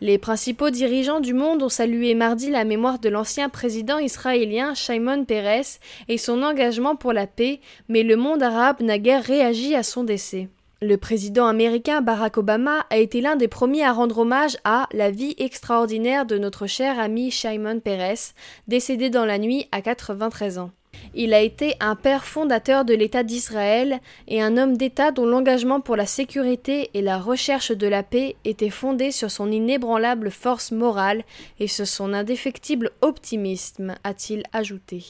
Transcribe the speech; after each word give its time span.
Les 0.00 0.18
principaux 0.18 0.70
dirigeants 0.70 1.20
du 1.20 1.34
monde 1.34 1.62
ont 1.62 1.68
salué 1.68 2.14
mardi 2.14 2.50
la 2.50 2.64
mémoire 2.64 2.98
de 2.98 3.08
l'ancien 3.08 3.48
président 3.48 3.98
israélien 3.98 4.74
Shimon 4.74 5.24
Peres 5.24 5.78
et 6.08 6.18
son 6.18 6.42
engagement 6.42 6.96
pour 6.96 7.12
la 7.12 7.26
paix, 7.26 7.60
mais 7.88 8.02
le 8.02 8.16
monde 8.16 8.42
arabe 8.42 8.80
n'a 8.80 8.98
guère 8.98 9.22
réagi 9.22 9.74
à 9.74 9.82
son 9.82 10.02
décès. 10.02 10.48
Le 10.82 10.96
président 10.96 11.46
américain 11.46 12.02
Barack 12.02 12.36
Obama 12.36 12.84
a 12.90 12.98
été 12.98 13.20
l'un 13.20 13.36
des 13.36 13.48
premiers 13.48 13.84
à 13.84 13.92
rendre 13.92 14.18
hommage 14.18 14.58
à 14.64 14.88
la 14.92 15.10
vie 15.10 15.34
extraordinaire 15.38 16.26
de 16.26 16.36
notre 16.36 16.66
cher 16.66 16.98
ami 16.98 17.30
Shimon 17.30 17.80
Peres, 17.80 18.34
décédé 18.68 19.10
dans 19.10 19.24
la 19.24 19.38
nuit 19.38 19.66
à 19.72 19.80
93 19.80 20.58
ans. 20.58 20.72
Il 21.16 21.32
a 21.32 21.40
été 21.40 21.74
un 21.78 21.94
père 21.94 22.24
fondateur 22.24 22.84
de 22.84 22.92
l'État 22.92 23.22
d'Israël 23.22 24.00
et 24.26 24.42
un 24.42 24.56
homme 24.56 24.76
d'État 24.76 25.12
dont 25.12 25.26
l'engagement 25.26 25.80
pour 25.80 25.94
la 25.94 26.06
sécurité 26.06 26.90
et 26.94 27.02
la 27.02 27.18
recherche 27.18 27.70
de 27.70 27.86
la 27.86 28.02
paix 28.02 28.34
était 28.44 28.70
fondé 28.70 29.12
sur 29.12 29.30
son 29.30 29.52
inébranlable 29.52 30.30
force 30.30 30.72
morale 30.72 31.22
et 31.60 31.68
sur 31.68 31.86
son 31.86 32.12
indéfectible 32.12 32.90
optimisme, 33.00 33.94
a-t-il 34.02 34.42
ajouté. 34.52 35.04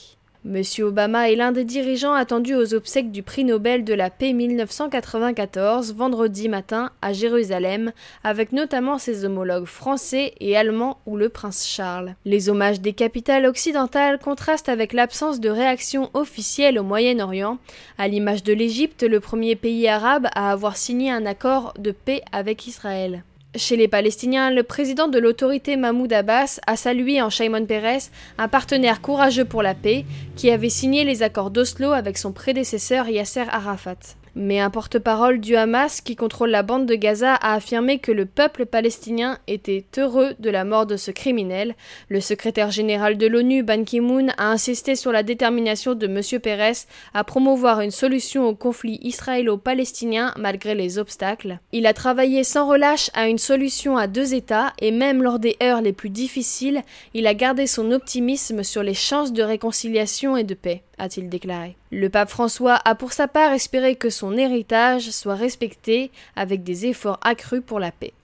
Monsieur 0.47 0.85
Obama 0.85 1.31
est 1.31 1.37
l'un 1.37 1.53
des 1.53 1.65
dirigeants 1.65 2.13
attendus 2.13 2.55
aux 2.55 2.75
obsèques 2.75 3.11
du 3.11 3.23
prix 3.23 3.45
Nobel 3.45 3.83
de 3.83 3.95
la 3.95 4.11
paix 4.11 4.35
1994, 4.35 5.95
vendredi 5.95 6.51
matin, 6.51 6.91
à 7.01 7.15
Jérusalem, 7.15 7.93
avec 8.25 8.53
notamment 8.53 8.99
ses 8.99 9.25
homologues 9.25 9.65
français 9.65 10.35
et 10.41 10.55
allemands 10.55 10.99
ou 11.07 11.17
le 11.17 11.31
prince 11.31 11.67
Charles. 11.67 12.15
Les 12.27 12.51
hommages 12.51 12.83
des 12.83 12.93
capitales 12.93 13.47
occidentales 13.47 14.19
contrastent 14.19 14.69
avec 14.69 14.93
l'absence 14.93 15.41
de 15.41 15.49
réaction 15.49 16.11
officielle 16.13 16.79
au 16.79 16.83
Moyen-Orient, 16.83 17.57
à 17.97 18.07
l'image 18.07 18.43
de 18.43 18.53
l'Égypte, 18.53 19.03
le 19.03 19.21
premier 19.21 19.57
pays 19.57 19.89
arabe 19.89 20.27
à 20.35 20.53
avoir 20.53 20.77
signé 20.77 21.11
un 21.11 21.25
accord 21.25 21.73
de 21.79 21.91
paix 21.91 22.21
avec 22.33 22.67
Israël. 22.67 23.25
Chez 23.57 23.77
les 23.77 23.87
Palestiniens, 23.87 24.51
le 24.51 24.65
président 24.65 25.07
de 25.07 25.21
l'autorité 25.21 25.77
Mahmoud 25.77 26.13
Abbas 26.13 26.59
a 26.67 26.75
salué 26.75 27.23
en 27.23 27.31
Shimon 27.31 27.67
Peres 27.67 28.11
un 28.37 28.49
partenaire 28.49 29.01
courageux 29.01 29.45
pour 29.45 29.63
la 29.63 29.75
paix 29.75 30.05
qui 30.35 30.51
avait 30.51 30.71
signé 30.71 31.05
les 31.05 31.23
accords 31.23 31.53
d'Oslo 31.53 31.93
avec 31.93 32.19
son 32.19 32.33
prédécesseur 32.33 33.09
Yasser 33.09 33.45
Arafat. 33.49 34.17
Mais 34.37 34.59
un 34.59 34.71
porte-parole 34.71 35.39
du 35.39 35.55
Hamas 35.55 36.01
qui 36.01 36.17
contrôle 36.17 36.51
la 36.51 36.65
bande 36.65 36.87
de 36.87 36.97
Gaza 36.97 37.35
a 37.35 37.55
affirmé 37.55 37.99
que 37.99 38.11
le 38.11 38.27
peuple 38.27 38.67
palestinien 38.67 39.39
était 39.47 39.85
heureux 39.97 40.35
de 40.41 40.51
la 40.51 40.65
mort 40.65 40.87
de 40.87 40.97
ce 40.97 41.13
criminel. 41.13 41.77
Le 42.09 42.21
secrétaire 42.21 42.73
général 42.73 43.17
de 43.17 43.29
l'ONU, 43.29 43.63
Ban 43.63 43.85
Ki-moon, 43.85 44.29
a 44.37 44.51
insisté 44.51 44.97
sur 44.97 45.13
la 45.13 45.23
détermination 45.23 45.95
de 45.95 46.07
M. 46.07 46.41
Pérez 46.41 46.73
à 47.15 47.23
promouvoir 47.23 47.81
une 47.81 47.93
solution 47.93 48.49
au 48.49 48.55
conflit 48.57 48.99
israélo-palestinien 49.03 50.35
malgré 50.37 50.75
les 50.75 50.99
obstacles. 50.99 51.61
Il 51.71 51.87
a 51.87 51.95
travaillé 51.95 52.43
sans 52.43 52.69
relâche 52.69 53.11
à 53.15 53.29
une 53.29 53.39
solution 53.39 53.97
à 53.97 54.09
deux 54.09 54.35
États 54.35 54.73
et 54.81 54.91
même 54.91 55.23
lors 55.23 55.39
des 55.39 55.57
heures 55.63 55.81
les 55.81 55.93
plus 55.93 56.11
difficiles, 56.11 56.83
il 57.13 57.29
a 57.29 57.35
gardé 57.35 57.69
son 57.69 57.93
optimisme 57.93 58.65
sur 58.65 58.83
les 58.83 58.95
chances 58.95 59.33
de 59.33 59.43
réconciliation 59.43 60.37
et 60.37 60.45
de 60.45 60.55
paix 60.55 60.83
a-t-il 60.99 61.29
déclaré. 61.29 61.77
Le 61.91 62.09
pape 62.09 62.29
François 62.29 62.79
a 62.85 62.95
pour 62.95 63.13
sa 63.13 63.29
part 63.29 63.53
espéré 63.53 63.97
que 63.97 64.11
son 64.11 64.37
héritage 64.37 65.11
soit 65.11 65.35
respecté 65.35 66.11
avec 66.37 66.63
des 66.63 66.87
efforts 66.87 67.21
accrus 67.23 67.63
pour 67.65 67.81
la 67.81 67.93
paix. 67.93 68.13